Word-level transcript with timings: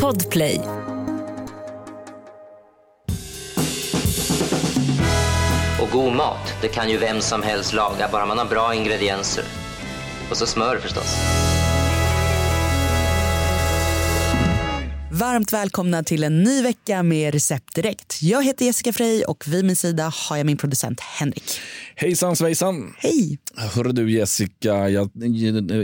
Podplay. 0.00 0.60
Och 5.80 5.88
god 5.92 6.12
mat, 6.12 6.54
det 6.60 6.68
kan 6.68 6.90
ju 6.90 6.98
vem 6.98 7.20
som 7.20 7.42
helst 7.42 7.72
laga, 7.72 8.08
bara 8.12 8.26
man 8.26 8.38
har 8.38 8.44
bra 8.44 8.74
ingredienser. 8.74 9.44
Och 10.30 10.36
så 10.36 10.46
smör 10.46 10.76
förstås. 10.76 11.16
Varmt 15.14 15.52
välkomna 15.52 16.02
till 16.02 16.24
en 16.24 16.42
ny 16.42 16.62
vecka 16.62 17.02
med 17.02 17.34
Recept 17.34 17.74
Direkt. 17.74 18.18
Jag 18.22 18.44
heter 18.44 18.64
Jessica 18.64 18.92
Frey 18.92 19.22
och 19.24 19.44
vid 19.48 19.64
min 19.64 19.76
sida 19.76 20.12
har 20.14 20.36
jag 20.36 20.46
min 20.46 20.56
producent 20.56 21.00
Henrik. 21.00 21.44
Hejsan 21.94 22.36
svejsan! 22.36 22.94
Hej! 22.98 23.38
Hörru 23.56 23.92
du 23.92 24.12
Jessica, 24.12 24.88
jag, 24.88 25.10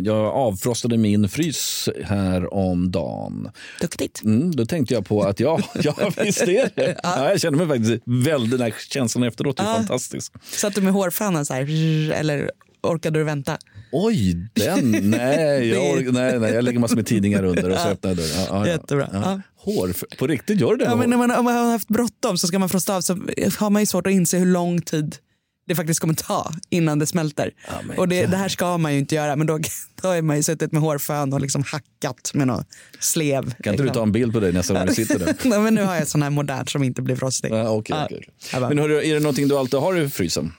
jag 0.03 0.17
avfrostade 0.27 0.97
min 0.97 1.29
frys 1.29 1.89
här 2.05 2.55
om 2.55 2.91
dagen. 2.91 3.51
Duktigt. 3.81 4.23
Mm, 4.25 4.57
då 4.57 4.67
tänkte 4.67 4.95
jag 4.95 5.07
på 5.07 5.23
att 5.23 5.41
ja, 5.41 5.61
ja 5.83 5.95
visst 6.23 6.43
är 6.43 6.71
det. 6.75 6.97
Ja, 7.03 7.31
jag 7.31 7.41
känner 7.41 7.59
mig 7.59 7.67
faktiskt 7.67 8.03
väldigt, 8.05 8.51
den 8.51 8.61
här 8.61 8.75
känslan 8.89 9.25
efteråt 9.25 9.61
är 9.61 9.65
Ja. 9.65 9.75
fantastisk. 9.75 10.33
Satt 10.51 10.75
du 10.75 10.81
med 10.81 10.93
hårfönan 10.93 11.47
så 11.47 11.55
här 11.55 11.63
eller 12.13 12.51
orkade 12.83 13.19
du 13.19 13.25
vänta? 13.25 13.59
Oj, 13.93 14.49
den! 14.55 15.11
Nej, 15.11 15.69
jag, 16.05 16.13
nej, 16.15 16.39
nej, 16.39 16.53
jag 16.55 16.65
lägger 16.65 16.79
massor 16.79 16.97
med 16.97 17.07
tidningar 17.07 17.43
under 17.45 17.71
och 17.71 17.79
så 17.79 17.89
öppnar 17.89 18.11
jag 18.11 18.17
dörren. 18.17 18.31
Ja, 18.37 18.47
ja. 18.51 18.67
Jättebra. 18.67 19.09
Ja. 19.13 19.41
Hår, 19.57 20.17
på 20.19 20.27
riktigt 20.27 20.61
gör 20.61 20.71
du 20.71 20.77
det? 20.77 20.85
Ja, 20.85 20.97
men 20.97 21.11
när 21.11 21.17
man, 21.17 21.31
om 21.31 21.45
man 21.45 21.55
har 21.57 21.71
haft 21.71 21.89
bråttom 21.89 22.39
så 22.39 22.47
ska 22.47 22.59
man 22.59 22.69
frosta 22.69 22.97
av 22.97 23.01
så 23.01 23.15
har 23.59 23.71
man 23.71 23.83
ju 23.83 23.87
svårt 23.87 24.07
att 24.07 24.13
inse 24.13 24.39
hur 24.39 24.47
lång 24.47 24.81
tid 24.83 25.17
det 25.67 25.75
faktiskt 25.75 26.01
kommer 26.01 26.15
ta 26.15 26.51
innan 26.71 26.99
det 26.99 27.07
smälter. 27.07 27.51
men 27.87 27.99
och 27.99 28.09
det, 28.09 28.27
det 28.27 28.37
här 28.37 28.49
ska 28.49 28.79
man 28.79 28.93
ju 28.93 28.99
inte 28.99 29.15
göra 29.15 29.37
men 29.37 29.47
då, 29.47 29.59
då 30.03 30.09
har 30.09 30.23
man 30.23 30.37
ju 30.37 30.43
suttit 30.43 30.73
med 30.73 30.83
hårfön 30.83 31.33
och 31.33 31.41
liksom 31.41 31.63
hackat 31.63 32.31
med 32.35 32.47
någon 32.47 32.65
slev. 33.01 33.55
Kan 33.63 33.75
inte 33.75 33.83
du 33.85 33.91
ta 33.91 34.03
en 34.03 34.13
bild 34.13 34.33
på 34.33 34.41
dig 34.41 34.53
nästa 34.53 34.75
gång 34.75 34.87
du 34.87 34.95
sitter 34.95 35.19
där? 35.19 35.35
Nej, 35.45 35.59
men 35.59 35.75
nu 35.75 35.83
har 35.83 35.95
jag 35.97 36.09
sån 36.09 36.23
här 36.23 36.31
modernt 36.31 36.71
som 36.71 36.83
inte 36.83 37.03
blir 37.03 37.17
frostig. 37.17 37.53
Okej. 37.53 37.97
Jag 38.53 38.61
bara- 38.61 38.69
Men 38.69 38.79
hörru, 38.79 39.05
är 39.05 39.15
det 39.15 39.21
någonting 39.21 39.49
du 39.49 39.57
alltid 39.59 39.81
har 39.81 39.97
i 40.01 40.09
frysen? 40.09 40.53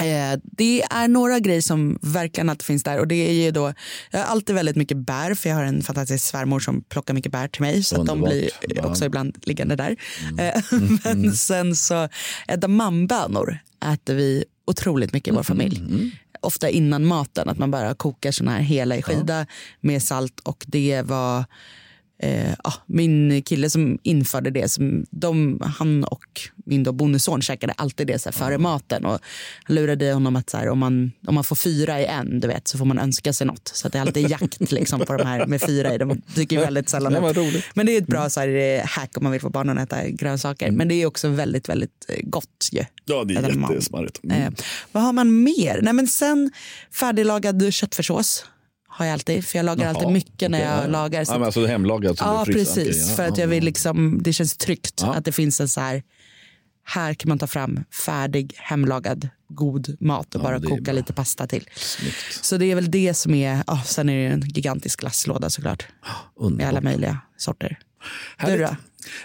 Eh, 0.00 0.38
Det 0.42 0.82
är 0.82 1.08
några 1.08 1.38
grejer 1.38 1.60
som 1.60 1.98
verkligen 2.02 2.50
alltid 2.50 2.62
finns 2.66 2.82
där 2.82 2.98
och 2.98 3.08
det 3.08 3.14
är 3.28 3.32
ju 3.32 3.50
då, 3.50 3.72
jag 4.10 4.18
har 4.18 4.26
alltid 4.26 4.54
väldigt 4.54 4.76
mycket 4.76 4.96
bär 4.96 5.34
för 5.34 5.48
jag 5.48 5.56
har 5.56 5.64
en 5.64 5.82
fantastisk 5.82 6.24
svärmor 6.24 6.60
som 6.60 6.82
plockar 6.82 7.14
mycket 7.14 7.32
bär 7.32 7.48
till 7.48 7.62
mig 7.62 7.82
så 7.82 8.00
att 8.00 8.06
de 8.06 8.20
blir 8.22 8.50
Ja. 8.68 8.72
Mm. 8.80 8.90
också 8.90 9.04
ibland 9.04 9.36
liggande 9.42 9.76
där. 9.76 9.96
Eh, 10.38 10.62
Men 11.04 11.32
sen 11.32 11.76
så, 11.76 12.08
edamamebönor 12.48 13.58
äter 13.94 14.14
vi 14.14 14.44
otroligt 14.66 15.12
mycket 15.12 15.28
i 15.28 15.30
Mm. 15.30 15.36
vår 15.38 15.42
familj. 15.42 15.82
Ofta 16.42 16.68
innan 16.68 17.04
maten, 17.06 17.48
att 17.48 17.58
man 17.58 17.70
bara 17.70 17.94
kokar 17.94 18.32
såna 18.32 18.50
här 18.50 18.60
hela 18.60 18.96
i 18.96 19.02
skida 19.02 19.46
med 19.80 20.02
salt 20.02 20.40
och 20.40 20.64
det 20.68 21.02
var 21.02 21.44
Eh, 22.22 22.54
ja, 22.64 22.72
min 22.86 23.42
kille 23.42 23.70
som 23.70 23.98
införde 24.02 24.50
det, 24.50 24.68
som 24.68 25.06
de, 25.10 25.60
han 25.76 26.04
och 26.04 26.40
min 26.70 26.82
då 26.82 26.92
bonusson 26.92 27.42
käkade 27.42 27.72
alltid 27.76 28.06
det 28.06 28.18
så 28.18 28.32
före 28.32 28.58
maten. 28.58 29.04
Och 29.04 29.20
han 29.64 29.76
lurade 29.76 30.12
honom 30.12 30.36
att 30.36 30.50
så 30.50 30.56
här, 30.56 30.68
om, 30.68 30.78
man, 30.78 31.12
om 31.26 31.34
man 31.34 31.44
får 31.44 31.56
fyra 31.56 32.00
i 32.00 32.06
en 32.06 32.40
du 32.40 32.48
vet, 32.48 32.68
så 32.68 32.78
får 32.78 32.84
man 32.84 32.98
önska 32.98 33.32
sig 33.32 33.46
något. 33.46 33.68
Så 33.74 33.86
att 33.86 33.92
det 33.92 33.98
är 33.98 34.02
alltid 34.02 34.30
jakt 34.30 34.60
liksom, 34.72 35.00
på 35.00 35.16
de 35.16 35.26
här 35.26 35.46
med 35.46 35.62
fyra 35.62 35.94
i. 35.94 35.98
De 35.98 36.22
dyker 36.34 36.60
väldigt 36.60 36.88
sällan 36.88 37.16
upp. 37.16 37.36
Men 37.74 37.86
det 37.86 37.92
är 37.92 37.98
ett 37.98 38.06
bra 38.06 38.30
så 38.30 38.40
här, 38.40 38.48
eh, 38.48 38.86
hack 38.86 39.16
om 39.16 39.22
man 39.22 39.32
vill 39.32 39.40
få 39.40 39.50
barnen 39.50 39.78
att 39.78 39.92
äta 39.92 40.08
grönsaker. 40.08 40.70
Men 40.70 40.88
det 40.88 40.94
är 40.94 41.06
också 41.06 41.28
väldigt, 41.28 41.68
väldigt 41.68 42.06
eh, 42.08 42.16
gott 42.22 42.68
ju. 42.72 42.84
Ja, 43.04 43.24
det 43.24 43.34
är 43.34 43.70
jättesmarrigt. 43.70 44.24
Mm. 44.24 44.42
Eh, 44.42 44.50
vad 44.92 45.02
har 45.02 45.12
man 45.12 45.42
mer? 45.42 45.80
Nej, 45.82 45.92
men 45.92 46.06
sen 46.06 46.50
färdiglagad 46.92 47.74
köttfärssås 47.74 48.44
har 48.88 49.06
jag 49.06 49.12
alltid. 49.12 49.44
För 49.44 49.58
jag 49.58 49.64
lagar 49.64 49.84
Jaha, 49.84 49.94
alltid 49.94 50.08
mycket 50.08 50.50
när 50.50 50.60
jag 50.60 50.84
ja. 50.84 50.86
lagar. 50.86 51.24
Så 51.24 51.32
Ja, 51.32 51.38
men 51.38 51.46
alltså 51.46 51.66
hemlagat 51.66 52.18
som 52.18 52.28
Ja, 52.28 52.44
precis. 52.44 52.78
Okej, 52.78 53.04
ja, 53.08 53.16
för 53.16 53.22
att 53.22 53.38
ja, 53.38 53.42
jag 53.42 53.48
vill 53.48 53.64
liksom, 53.64 54.22
det 54.22 54.32
känns 54.32 54.56
tryggt 54.56 55.02
att 55.02 55.24
det 55.24 55.32
finns 55.32 55.60
en 55.60 55.68
så 55.68 55.80
här, 55.80 56.02
här 56.84 57.14
kan 57.14 57.28
man 57.28 57.38
ta 57.38 57.46
fram 57.46 57.84
färdig, 58.06 58.54
hemlagad, 58.56 59.28
god 59.48 59.96
mat 60.00 60.34
och 60.34 60.40
Ja, 60.40 60.42
bara 60.44 60.60
koka 60.60 60.92
lite 60.92 61.12
pasta 61.12 61.46
till. 61.46 61.68
Snyggt. 61.74 62.44
Så 62.44 62.56
det 62.56 62.64
är 62.70 62.74
väl 62.74 62.90
det 62.90 63.14
som 63.14 63.34
är, 63.34 63.62
ja, 63.66 63.82
sen 63.86 64.08
är 64.08 64.28
det 64.28 64.34
en 64.34 64.40
gigantisk 64.48 65.00
glasslåda 65.00 65.50
såklart. 65.50 65.86
Med 66.02 66.46
Underbart. 66.46 66.68
alla 66.68 66.80
möjliga 66.80 67.18
sorter. 67.36 67.78
Du 68.38 68.46
Härligt. 68.46 68.68
då? 68.68 68.76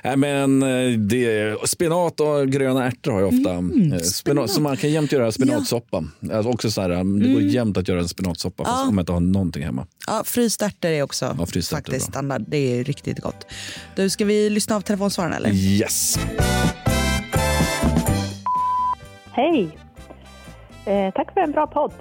Nej, 0.03 0.17
men 0.17 0.63
eh, 0.63 0.99
det, 0.99 1.55
spenat 1.69 2.19
och 2.19 2.47
gröna 2.47 2.85
ärtor 2.87 3.11
har 3.11 3.19
jag 3.19 3.27
ofta. 3.27 3.53
Eh, 3.95 4.01
spenat, 4.01 4.49
så 4.49 4.61
man 4.61 4.77
kan 4.77 4.89
jämt 4.91 5.11
göra 5.11 5.31
spenatsoppa. 5.31 5.97
Alltså 6.21 6.49
också 6.51 6.71
så 6.71 6.81
här, 6.81 6.89
det 7.23 7.33
går 7.33 7.41
jämt 7.41 7.77
att 7.77 7.87
göra 7.87 7.99
en 7.99 8.07
spenatsoppa 8.07 8.65
fast 8.65 8.87
om 8.87 8.95
man 8.95 9.01
inte 9.03 9.11
har 9.11 9.19
någonting 9.19 9.63
hemma. 9.63 9.87
Ja, 10.07 10.23
frysstärter 10.25 10.91
är 10.91 11.01
också 11.03 11.35
Ja, 11.39 11.45
faktiskt 11.71 12.05
standard. 12.05 12.43
Det 12.47 12.57
är 12.57 12.83
riktigt 12.83 13.19
gott. 13.19 13.45
Du, 13.95 14.09
ska 14.09 14.25
vi 14.25 14.49
lyssna 14.49 14.75
av 14.75 14.81
telefonsvararen 14.81 15.33
eller? 15.33 15.53
Yes! 15.53 16.19
Hej! 19.35 19.77
Eh, 20.85 21.13
tack 21.13 21.33
för 21.33 21.41
en 21.41 21.51
bra 21.51 21.67
podd. 21.67 21.93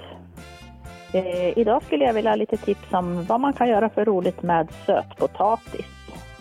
Eh, 1.13 1.59
idag 1.59 1.83
skulle 1.83 2.05
jag 2.05 2.15
vilja 2.15 2.31
ha 2.31 2.37
lite 2.37 2.57
tips 2.57 2.93
om 2.93 3.25
vad 3.25 3.41
man 3.41 3.53
kan 3.53 3.69
göra 3.69 3.89
för 3.89 4.05
roligt 4.05 4.43
med 4.43 4.69
sötpotatis. 4.87 5.87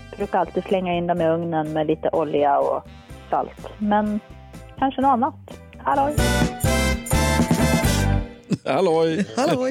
Jag 0.09 0.17
brukar 0.17 0.39
alltid 0.39 0.63
slänga 0.63 0.93
in 0.93 1.07
dem 1.07 1.21
i 1.21 1.27
ugnen 1.27 1.73
med 1.73 1.87
lite 1.87 2.09
olja 2.09 2.59
och 2.59 2.83
salt. 3.29 3.69
Men 3.77 4.19
kanske 4.77 5.01
något 5.01 5.09
annat. 5.09 5.59
Halloj! 5.77 6.15
Halloj! 8.66 9.25
Hallå. 9.35 9.68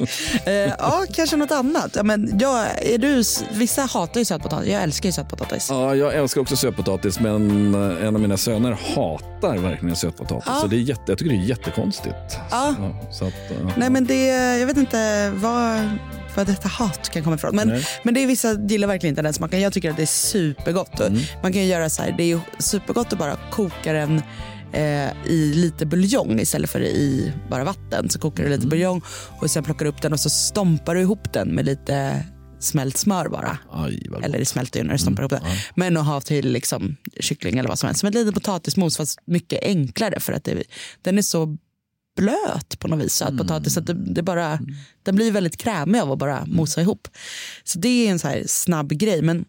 eh, 0.46 0.52
ja, 0.52 1.04
kanske 1.14 1.36
något 1.36 1.50
annat. 1.50 1.90
Ja, 1.96 2.02
men 2.02 2.38
jag, 2.40 2.66
är 2.82 2.98
du, 2.98 3.22
vissa 3.58 3.82
hatar 3.82 4.18
ju 4.20 4.24
sötpotatis. 4.24 4.68
Jag 4.68 4.82
älskar 4.82 5.08
ju 5.08 5.12
sötpotatis. 5.12 5.66
Ja, 5.70 5.94
jag 5.94 6.14
älskar 6.14 6.40
också 6.40 6.56
sötpotatis 6.56 7.20
men 7.20 7.74
eh, 7.74 8.06
en 8.06 8.14
av 8.14 8.20
mina 8.20 8.36
söner 8.36 8.72
hatar 8.94 9.56
verkligen 9.58 9.96
sötpotatis. 9.96 10.44
Ja. 10.46 10.60
Så 10.60 10.66
det 10.66 10.76
är 10.76 10.80
jätte, 10.80 11.02
jag 11.06 11.18
tycker 11.18 11.32
det 11.32 11.38
är 11.38 11.44
jättekonstigt. 11.44 12.38
Ja. 12.50 12.74
så 13.10 13.24
att, 13.24 13.50
eh, 13.50 13.70
Nej, 13.76 13.90
men 13.90 14.06
det, 14.06 14.26
jag 14.58 14.66
vet 14.66 14.76
inte 14.76 15.30
vad, 15.34 15.80
vad 16.36 16.46
detta 16.46 16.68
hat 16.68 17.08
kan 17.08 17.24
komma 17.24 17.36
ifrån. 17.36 17.56
Men, 17.56 17.68
Nej. 17.68 17.86
men 18.02 18.14
det 18.14 18.22
är 18.22 18.26
vissa 18.26 18.52
gillar 18.68 18.88
verkligen 18.88 19.12
inte 19.12 19.22
den 19.22 19.32
smaken. 19.34 19.60
Jag 19.60 19.72
tycker 19.72 19.90
att 19.90 19.96
det 19.96 20.02
är 20.02 20.06
supergott. 20.06 21.00
Mm. 21.00 21.18
Man 21.42 21.52
kan 21.52 21.62
ju 21.62 21.68
göra 21.68 21.90
så 21.90 22.02
här, 22.02 22.14
det 22.18 22.32
är 22.32 22.40
supergott 22.58 23.12
att 23.12 23.18
bara 23.18 23.38
koka 23.50 23.92
den 23.92 24.22
eh, 24.72 25.10
i 25.26 25.52
lite 25.54 25.86
buljong 25.86 26.40
istället 26.40 26.70
för 26.70 26.80
i 26.80 27.32
bara 27.50 27.64
vatten. 27.64 28.10
Så 28.10 28.18
kokar 28.18 28.42
du 28.42 28.46
Mm. 28.46 28.58
lite 28.58 28.68
buljong 28.68 29.02
och 29.40 29.50
sen 29.50 29.64
plockar 29.64 29.84
du 29.84 29.90
upp 29.90 30.02
den 30.02 30.12
och 30.12 30.20
så 30.20 30.30
stompar 30.30 30.94
du 30.94 31.00
ihop 31.00 31.32
den 31.32 31.48
med 31.48 31.64
lite 31.64 32.24
smält 32.60 32.96
smör 32.96 33.28
bara. 33.28 33.58
Aj, 33.72 34.02
Eller 34.22 34.38
det 34.38 34.44
smälter 34.44 34.80
ju 34.80 34.84
när 34.86 34.92
du 34.92 34.98
stompar 34.98 35.22
ihop 35.22 35.30
det. 35.30 35.42
Men 35.74 35.96
att 35.96 36.06
ha 36.06 36.20
till 36.20 36.52
liksom, 36.52 36.96
kyckling 37.20 37.58
eller 37.58 37.68
vad 37.68 37.78
som 37.78 37.86
helst. 37.86 38.00
Som 38.00 38.08
ett 38.08 38.14
litet 38.14 38.34
potatismos 38.34 38.96
fast 38.96 39.18
mycket 39.24 39.62
enklare 39.62 40.20
för 40.20 40.32
att 40.32 40.44
det, 40.44 40.62
den 41.02 41.18
är 41.18 41.22
så 41.22 41.56
blöt 42.16 42.78
på 42.78 42.88
något 42.88 43.04
vis. 43.04 43.14
Sötpotatis. 43.14 43.74
Så 43.74 43.80
att 43.80 43.86
det, 43.86 43.94
det 43.94 44.22
bara, 44.22 44.58
Den 45.02 45.16
blir 45.16 45.32
väldigt 45.32 45.56
krämig 45.56 46.00
av 46.00 46.12
att 46.12 46.18
bara 46.18 46.46
mosa 46.46 46.80
ihop. 46.80 47.08
Så 47.64 47.78
det 47.78 47.88
är 47.88 48.10
en 48.10 48.18
så 48.18 48.28
här 48.28 48.44
snabb 48.46 48.92
grej. 48.92 49.22
Men 49.22 49.44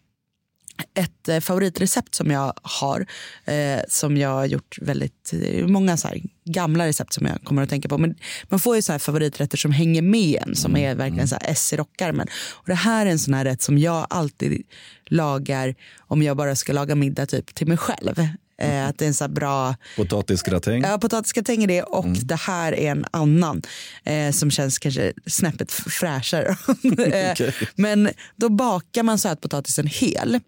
ett 0.94 1.28
eh, 1.28 1.40
favoritrecept 1.40 2.14
som 2.14 2.30
jag 2.30 2.52
har, 2.62 3.06
eh, 3.44 3.80
som 3.88 4.16
jag 4.16 4.28
har 4.28 4.46
gjort 4.46 4.78
väldigt, 4.82 5.34
eh, 5.42 5.66
många 5.66 5.96
så 5.96 6.08
här 6.08 6.22
gamla 6.44 6.86
recept 6.86 7.12
som 7.12 7.26
jag 7.26 7.42
kommer 7.44 7.62
att 7.62 7.68
tänka 7.68 7.88
på. 7.88 7.98
Men 7.98 8.14
man 8.48 8.60
får 8.60 8.76
ju 8.76 8.82
så 8.82 8.92
här 8.92 8.98
favoriträtter 8.98 9.58
som 9.58 9.72
hänger 9.72 10.02
med 10.02 10.42
en, 10.46 10.56
som 10.56 10.76
är 10.76 10.94
verkligen 10.94 11.28
så 11.28 11.34
här 11.34 11.50
S 11.50 11.72
i 11.72 11.76
rockärmen. 11.76 12.26
Och 12.52 12.66
det 12.66 12.74
här 12.74 13.06
är 13.06 13.10
en 13.10 13.18
sån 13.18 13.34
här 13.34 13.44
rätt 13.44 13.62
som 13.62 13.78
jag 13.78 14.06
alltid 14.10 14.62
lagar 15.06 15.74
om 15.98 16.22
jag 16.22 16.36
bara 16.36 16.56
ska 16.56 16.72
laga 16.72 16.94
middag 16.94 17.26
typ 17.26 17.54
till 17.54 17.66
mig 17.66 17.76
själv. 17.76 18.28
Eh, 18.58 18.88
att 18.88 18.98
det 18.98 19.04
är 19.04 19.06
en 19.06 19.14
så 19.14 19.28
bra 19.28 19.74
Potatisgratäng. 19.96 20.82
Ja, 20.82 20.98
potatisgratäng 20.98 21.62
är 21.62 21.66
det 21.66 21.82
och 21.82 22.06
det 22.06 22.34
här 22.34 22.72
är 22.72 22.90
en 22.90 23.04
annan 23.10 23.62
eh, 24.04 24.30
som 24.30 24.50
känns 24.50 24.78
kanske 24.78 25.12
snäppet 25.26 25.72
fräschare. 25.72 26.48
eh, 26.98 27.32
Okej. 27.32 27.54
Men 27.74 28.10
då 28.36 28.48
bakar 28.48 29.02
man 29.02 29.18
sötpotatisen 29.18 29.86
hel. 29.86 30.40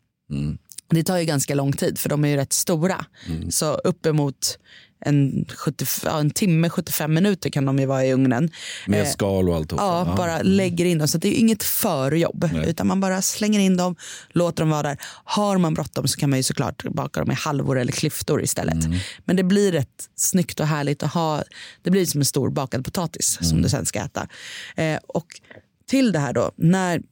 Det 0.91 1.03
tar 1.03 1.19
ju 1.19 1.25
ganska 1.25 1.55
lång 1.55 1.73
tid 1.73 1.99
för 1.99 2.09
de 2.09 2.25
är 2.25 2.29
ju 2.29 2.37
rätt 2.37 2.53
stora. 2.53 3.05
Så 3.51 3.75
uppemot 3.75 4.59
en, 5.01 5.45
70, 5.57 5.87
ja, 6.05 6.21
en 6.21 6.31
timme, 6.31 6.71
75 6.71 7.15
minuter 7.15 7.51
kan 7.51 7.65
de 7.65 7.79
ju 7.79 7.87
vara 7.87 8.05
i 8.05 8.13
ugnen. 8.13 8.51
Med 8.87 9.01
Eh, 9.01 9.07
skal 9.07 9.49
och 9.49 9.57
alltihop. 9.57 9.81
Ja, 9.81 10.15
bara 10.17 10.43
lägger 10.43 10.85
in 10.85 10.99
dem. 10.99 11.09
Så 11.09 11.19
det 11.19 11.29
är 11.29 11.39
inget 11.39 11.63
förjobb. 11.63 12.51
Utan 12.67 12.87
man 12.87 13.01
bara 13.01 13.23
slänger 13.23 13.61
in 13.61 13.77
dem, 13.77 13.97
låter 14.29 14.63
dem 14.63 14.71
vara 14.71 14.83
där. 14.83 14.99
Har 15.25 15.59
man 15.59 15.75
bråttom 15.75 16.09
så 16.09 16.19
kan 16.19 16.31
man 16.31 16.39
ju 16.39 16.43
såklart 16.43 16.85
baka 16.85 17.21
dem 17.21 17.31
i 17.31 17.35
halvor 17.35 17.79
eller 17.79 17.93
klyftor 17.93 18.43
istället. 18.43 18.77
Men 19.25 19.37
det 19.37 19.43
blir 19.43 19.73
rätt 19.73 20.09
snyggt 20.15 20.61
och 20.61 20.67
härligt 20.67 21.03
att 21.03 21.13
ha. 21.13 21.43
Det 21.83 21.91
blir 21.91 22.07
som 22.07 22.21
en 22.21 22.25
stor 22.25 22.51
bakad 22.51 22.85
potatis 22.85 23.39
som 23.43 23.63
du 23.63 23.69
sen 23.69 23.87
ska 23.87 24.01
äta. 24.01 24.29
Eh, 24.77 24.99
och 25.07 25.27
till 25.89 26.13
det 26.13 26.19
här 26.19 26.33
då, 26.33 26.51
när 26.57 27.03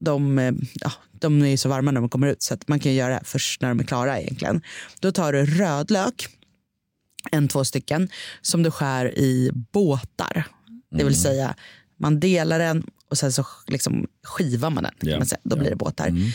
de, 0.00 0.38
eh, 0.38 0.52
ja, 0.74 0.92
de 1.20 1.42
är 1.42 1.46
ju 1.46 1.56
så 1.56 1.68
varma 1.68 1.90
när 1.90 2.00
de 2.00 2.08
kommer 2.08 2.26
ut 2.26 2.42
så 2.42 2.54
att 2.54 2.68
man 2.68 2.80
kan 2.80 2.94
göra 2.94 3.14
det 3.14 3.20
först 3.24 3.62
när 3.62 3.68
de 3.68 3.80
är 3.80 3.84
klara 3.84 4.20
egentligen. 4.20 4.62
Då 5.00 5.12
tar 5.12 5.32
du 5.32 5.46
rödlök, 5.46 6.28
en, 7.32 7.48
två 7.48 7.64
stycken, 7.64 8.08
som 8.40 8.62
du 8.62 8.70
skär 8.70 9.18
i 9.18 9.50
båtar. 9.52 10.44
Det 10.90 11.04
vill 11.04 11.20
säga, 11.20 11.54
man 11.96 12.20
delar 12.20 12.58
den 12.58 12.86
och 13.10 13.18
sen 13.18 13.32
så 13.32 13.46
liksom 13.66 14.06
skivar 14.22 14.70
man 14.70 14.82
den. 14.82 14.94
Ja, 15.00 15.18
man 15.18 15.26
säga. 15.26 15.40
Då 15.44 15.56
ja. 15.56 15.60
blir 15.60 15.70
det 15.70 15.76
båtar. 15.76 16.06
Mm. 16.08 16.30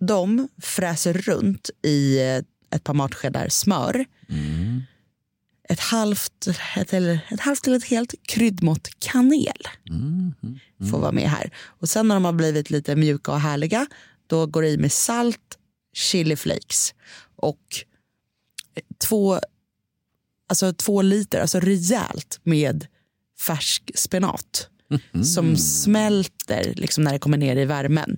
De 0.00 0.48
fräser 0.62 1.12
runt 1.12 1.70
i 1.82 2.18
eh, 2.18 2.42
ett 2.76 2.84
par 2.84 2.94
matskedar 2.94 3.48
smör. 3.48 4.04
Mm. 4.28 4.82
Ett 5.68 5.80
halvt, 5.80 6.46
ett, 6.76 6.92
eller, 6.92 7.20
ett 7.30 7.40
halvt 7.40 7.62
till 7.64 7.74
ett 7.74 7.84
helt 7.84 8.14
kryddmått 8.22 8.88
kanel 8.98 9.68
Mm. 9.90 10.90
får 10.90 10.98
vara 10.98 11.12
med 11.12 11.30
här. 11.30 11.50
Och 11.64 11.88
sen 11.88 12.08
när 12.08 12.14
de 12.14 12.24
har 12.24 12.32
blivit 12.32 12.70
lite 12.70 12.96
mjuka 12.96 13.32
och 13.32 13.40
härliga 13.40 13.86
då 14.26 14.46
går 14.46 14.62
det 14.62 14.68
i 14.68 14.78
med 14.78 14.92
salt, 14.92 15.58
chili 15.92 16.36
flakes 16.36 16.94
och 17.36 17.84
två, 18.98 19.40
alltså 20.50 20.72
två 20.72 21.02
liter, 21.02 21.40
alltså 21.40 21.60
rejält 21.60 22.40
med 22.42 22.86
färsk 23.40 23.90
spenat. 23.94 24.68
Som 25.24 25.56
smälter 25.56 26.72
liksom 26.76 27.04
när 27.04 27.12
det 27.12 27.18
kommer 27.18 27.38
ner 27.38 27.56
i 27.56 27.64
värmen. 27.64 28.16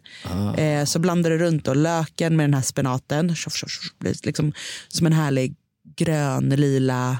Eh, 0.56 0.84
så 0.84 0.98
blandar 0.98 1.30
du 1.30 1.38
runt 1.38 1.64
då 1.64 1.74
löken 1.74 2.36
med 2.36 2.44
den 2.44 2.54
här 2.54 2.62
spenaten. 2.62 3.36
Tjoff, 3.36 3.56
tjoff, 3.56 3.70
blir 3.98 4.14
liksom 4.22 4.52
som 4.88 5.06
en 5.06 5.12
härlig 5.12 5.54
grön, 5.96 6.48
lila 6.48 7.18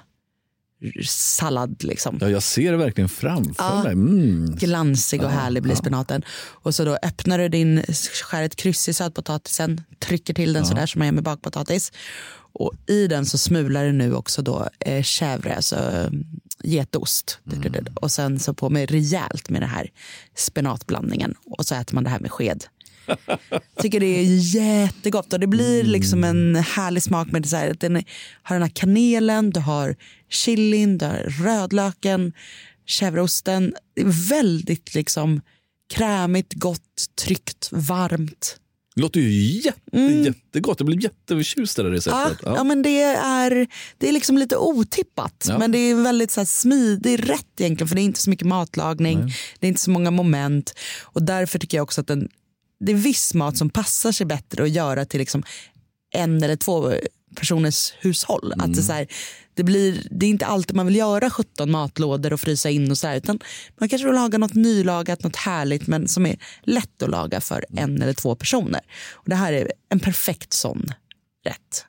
sallad. 1.06 1.84
Liksom. 1.84 2.19
Ja, 2.20 2.29
jag 2.31 2.43
ser 2.43 2.70
det 2.73 2.79
verkligen 2.79 3.08
framför 3.08 3.55
Ja. 3.64 3.82
mig. 3.82 3.93
Mm. 3.93 4.56
Glansig 4.56 5.23
och 5.23 5.31
härlig 5.31 5.62
blir 5.62 5.75
spenaten. 5.75 6.23
Och 6.50 6.75
så 6.75 6.84
då 6.84 6.99
öppnar 7.02 7.38
du 7.38 7.49
din, 7.49 7.82
skär 8.25 8.43
ett 8.43 8.56
kryss 8.56 8.88
i 8.88 8.93
sötpotatisen, 8.93 9.81
trycker 9.99 10.34
till 10.34 10.52
den 10.52 10.67
sådär 10.67 10.87
som 10.87 10.99
man 10.99 11.06
gör 11.06 11.12
med 11.12 11.25
bakpotatis. 11.25 11.93
Och 12.55 12.73
i 12.87 13.06
den 13.06 13.26
så 13.26 13.38
smular 13.38 13.84
du 13.84 13.93
nu 13.93 14.14
också 14.14 14.43
då 14.43 14.69
eh, 14.81 15.02
chèvre, 15.02 15.56
alltså 15.56 15.76
eh, 15.76 16.11
getost. 16.64 17.38
Och 17.94 18.11
sen 18.12 18.38
så 18.38 18.55
på 18.55 18.70
med 18.70 18.90
rejält 18.90 19.50
med 19.50 19.62
den 19.62 19.70
här 19.70 19.90
spenatblandningen. 20.37 21.35
Och 21.58 21.67
så 21.67 21.75
äter 21.75 21.94
man 21.94 22.05
det 22.05 22.11
här 22.11 22.20
med 22.20 22.31
sked. 22.32 22.64
Tycker 23.82 24.00
det 24.00 24.06
är 24.06 24.54
jättegott 24.56 25.32
och 25.32 25.40
det 25.40 25.46
blir 25.46 25.82
liksom 25.82 26.25
en 26.25 26.56
härlig 26.56 27.02
smak 27.02 27.31
med 27.32 27.46
så 27.49 27.56
här, 27.56 27.76
den 27.81 28.04
har 28.43 28.54
den 28.56 28.62
här 28.62 28.72
kanelen, 28.75 29.50
du 29.50 29.60
har 29.60 29.96
chilin, 30.31 30.99
du 30.99 31.06
har 31.06 31.44
rödlöken, 31.44 32.32
chèvreosten. 32.87 33.72
Väldigt 34.31 34.94
liksom 34.94 35.40
krämigt, 35.94 36.52
gott, 36.54 37.06
tryggt, 37.25 37.69
varmt. 37.72 38.56
Det 38.94 39.00
låter 39.00 39.20
ju 39.20 39.60
jätte, 39.60 39.99
jättegott. 40.25 40.81
Jag 40.81 40.87
blev 40.87 41.00
jätteförtjust 41.00 41.78
i 41.78 41.82
det 41.82 41.88
Ja, 41.88 41.94
receptet. 41.94 42.38
ja. 42.44 42.64
men 42.64 42.82
det 42.82 43.02
är, 43.02 43.66
det 43.99 44.08
är 44.08 44.12
liksom 44.12 44.38
lite 44.38 44.56
otippat. 44.56 45.44
Ja. 45.49 45.58
Men 45.58 45.72
det 45.72 45.78
är 45.78 45.94
väldigt 45.94 46.31
så 46.31 46.40
här 46.40 46.44
smidig 46.46 47.31
rätt 47.31 47.60
egentligen. 47.60 47.88
För 47.88 47.94
det 47.96 48.00
är 48.02 48.04
inte 48.04 48.20
så 48.20 48.31
mycket 48.31 48.46
matlagning. 48.46 49.32
Det 49.60 49.66
är 49.66 49.69
inte 49.69 49.81
så 49.81 49.90
många 49.90 50.10
moment. 50.10 50.75
Och 51.02 51.22
därför 51.22 51.58
tycker 51.58 51.78
jag 51.78 51.82
också 51.82 52.00
att 52.00 52.06
den, 52.06 52.28
det 52.82 52.93
är 52.93 52.96
viss 52.96 53.34
mat 53.34 53.56
som 53.56 53.70
passar 53.70 54.12
sig 54.12 54.26
bättre 54.26 54.62
att 54.62 54.70
göra 54.70 55.05
till 55.05 55.20
liksom 55.20 55.43
en 56.14 56.43
eller 56.43 56.56
två 56.56 56.93
personers 57.34 57.93
hushåll. 58.00 58.52
Att 58.58 58.75
det, 58.75 58.81
är 58.81 58.82
så 58.82 58.93
här, 58.93 59.06
det, 59.55 59.64
blir, 59.64 60.06
det 60.11 60.26
är 60.26 60.31
inte 60.31 60.46
alltid 60.46 60.76
man 60.76 60.87
vill 60.87 60.96
göra 60.96 61.31
17 61.31 61.70
matlådor 61.70 62.32
och 62.32 62.40
frysa 62.40 62.70
in 62.70 62.90
och 62.90 62.99
så 62.99 63.06
här, 63.06 63.17
utan 63.17 63.38
man 63.79 63.88
kanske 63.88 64.06
vill 64.06 64.14
laga 64.14 64.38
något 64.38 64.55
nylagat, 64.55 65.23
något 65.23 65.37
härligt 65.37 65.87
men 65.87 66.08
som 66.08 66.26
är 66.26 66.37
lätt 66.62 67.02
att 67.02 67.11
laga 67.11 67.40
för 67.40 67.64
en 67.76 68.02
eller 68.02 68.12
två 68.12 68.34
personer. 68.34 68.81
Och 69.12 69.28
det 69.28 69.37
här 69.37 69.52
är 69.52 69.73
en 69.88 70.00
perfekt 70.00 70.52
sån 70.52 70.87
rätt. 71.44 71.87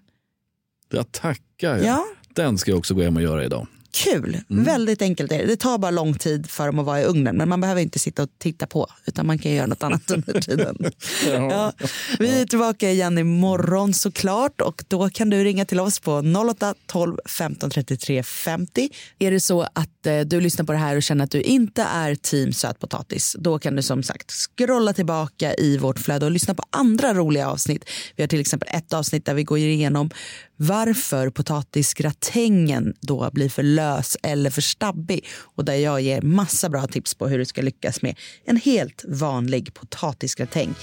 Jag 0.89 1.11
tackar. 1.11 1.77
Ja. 1.77 2.05
Den 2.29 2.57
ska 2.57 2.71
jag 2.71 2.77
också 2.77 2.93
gå 2.93 3.01
hem 3.01 3.15
och 3.15 3.23
göra 3.23 3.45
idag. 3.45 3.67
Kul, 3.93 4.41
väldigt 4.47 5.01
enkelt 5.01 5.31
är 5.31 5.37
det. 5.37 5.45
Det 5.45 5.55
tar 5.55 5.77
bara 5.77 5.91
lång 5.91 6.13
tid 6.13 6.49
för 6.49 6.65
dem 6.65 6.79
att 6.79 6.85
vara 6.85 7.01
i 7.01 7.05
ugnen 7.05 7.37
men 7.37 7.49
man 7.49 7.61
behöver 7.61 7.81
inte 7.81 7.99
sitta 7.99 8.23
och 8.23 8.29
titta 8.37 8.67
på 8.67 8.87
utan 9.05 9.27
man 9.27 9.39
kan 9.39 9.51
göra 9.51 9.67
något 9.67 9.83
annat 9.83 10.11
under 10.11 10.41
tiden. 10.41 10.77
Ja. 11.25 11.73
Vi 12.19 12.41
är 12.41 12.45
tillbaka 12.45 12.91
igen 12.91 13.17
imorgon 13.17 13.93
såklart 13.93 14.61
och 14.61 14.83
då 14.87 15.09
kan 15.09 15.29
du 15.29 15.43
ringa 15.43 15.65
till 15.65 15.79
oss 15.79 15.99
på 15.99 16.23
08 16.49 16.75
12 16.85 17.17
15 17.25 17.69
33 17.69 18.23
50. 18.23 18.89
Är 19.19 19.31
det 19.31 19.39
så 19.39 19.61
att 19.61 20.05
eh, 20.05 20.19
du 20.19 20.41
lyssnar 20.41 20.65
på 20.65 20.71
det 20.71 20.77
här 20.77 20.95
och 20.95 21.03
känner 21.03 21.23
att 21.23 21.31
du 21.31 21.41
inte 21.41 21.83
är 21.83 22.15
team 22.15 22.53
sötpotatis 22.53 23.35
då 23.39 23.59
kan 23.59 23.75
du 23.75 23.81
som 23.81 24.03
sagt 24.03 24.31
scrolla 24.31 24.93
tillbaka 24.93 25.53
i 25.53 25.77
vårt 25.77 25.99
flöde 25.99 26.25
och 26.25 26.31
lyssna 26.31 26.53
på 26.53 26.63
andra 26.69 27.13
roliga 27.13 27.49
avsnitt. 27.49 27.89
Vi 28.15 28.23
har 28.23 28.27
till 28.27 28.39
exempel 28.39 28.69
ett 28.71 28.93
avsnitt 28.93 29.25
där 29.25 29.33
vi 29.33 29.43
går 29.43 29.57
igenom 29.57 30.09
varför 30.67 31.29
potatisgratängen 31.29 32.93
då 33.01 33.29
blir 33.33 33.49
för 33.49 33.63
lös 33.63 34.17
eller 34.23 34.49
för 34.49 34.61
stabbig 34.61 35.25
och 35.55 35.65
där 35.65 35.75
jag 35.75 36.01
ger 36.01 36.21
massa 36.21 36.69
bra 36.69 36.87
tips 36.87 37.15
på 37.15 37.27
hur 37.27 37.39
du 37.39 37.45
ska 37.45 37.61
lyckas 37.61 38.01
med 38.01 38.19
en 38.45 38.57
helt 38.57 39.05
vanlig 39.07 39.73
potatisgratäng. 39.73 40.75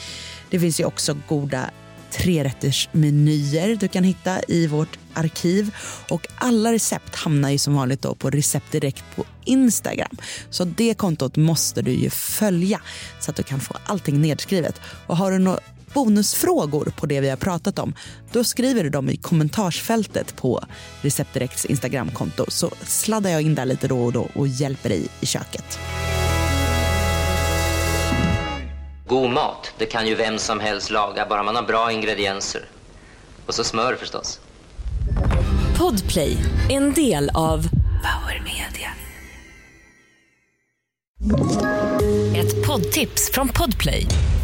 Det 0.51 0.61
finns 0.61 0.81
ju 0.81 0.85
också 0.85 1.17
goda 1.29 1.71
trerättersmenyer 2.11 3.77
du 3.77 3.89
kan 3.89 4.05
hitta 4.05 4.41
i 4.49 4.67
vårt 4.67 4.99
arkiv 5.15 5.75
och 6.09 6.27
alla 6.37 6.73
recept 6.73 7.15
hamnar 7.15 7.51
ju 7.51 7.59
som 7.59 7.75
vanligt 7.75 8.03
då 8.03 8.15
på 8.15 8.31
recept 8.31 8.73
direkt 8.73 9.05
på 9.17 9.25
Instagram. 9.45 10.17
Så 10.51 10.65
det 10.65 10.95
kontot 10.95 11.37
måste 11.37 11.83
du 11.83 11.93
ju 11.93 12.11
följa 12.11 12.81
så 13.21 13.31
att 13.31 13.37
du 13.37 13.43
kan 13.43 13.61
få 13.61 13.77
allting 13.87 14.21
nedskrivet. 14.21 14.81
Och 15.07 15.17
har 15.17 15.31
du 15.31 15.39
något 15.39 15.61
bonusfrågor 15.95 16.93
på 16.97 17.07
det 17.07 17.21
vi 17.21 17.29
har 17.29 17.37
pratat 17.37 17.79
om, 17.79 17.95
då 18.33 18.45
skriver 18.45 18.85
du 18.85 18.91
dem 18.91 19.11
i 19.11 19.17
kommentarsfältet 19.17 20.37
på 20.37 20.65
Recept 21.01 21.35
Directs 21.35 21.65
Instagramkonto 21.65 22.45
så 22.49 22.71
sladdar 22.83 23.31
jag 23.31 23.43
in 23.43 23.55
där 23.55 23.65
lite 23.65 23.89
då 23.89 24.05
och 24.05 24.13
då 24.13 24.29
och 24.35 24.49
hjälper 24.49 24.89
dig 24.89 25.09
i 25.21 25.27
köket. 25.27 25.79
God 29.07 29.31
mat, 29.31 29.73
det 29.79 29.87
kan 29.87 30.07
ju 30.07 30.15
vem 30.15 30.39
som 30.39 30.61
helst 30.61 30.91
laga, 30.91 31.27
bara 31.29 31.43
man 31.43 31.57
har 31.57 31.63
bra 31.63 31.93
ingredienser. 31.93 32.65
Och 33.47 33.55
så 33.55 33.65
smör 33.65 33.95
förstås. 33.95 34.41
Podplay, 35.79 36.37
en 36.69 36.95
del 36.95 37.31
av 37.35 37.69
Power 38.03 38.43
Media. 38.45 38.91
Ett 42.37 42.67
poddtips 42.67 43.31
från 43.33 43.49
Podplay. 43.49 44.07